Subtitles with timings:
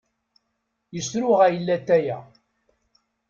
[0.95, 2.19] Yesruɣay latay-a.